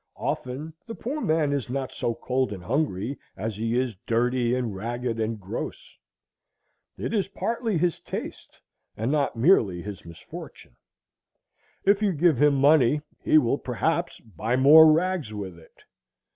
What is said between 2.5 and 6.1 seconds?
and hungry as he is dirty and ragged and gross.